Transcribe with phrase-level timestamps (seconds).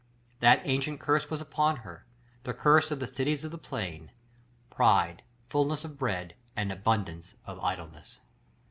[0.39, 2.07] That ancient curse was upon her,
[2.41, 4.11] the curse of the cities of the plain,
[4.71, 8.19] "Pride, fulness of bread, and abundance of idleness."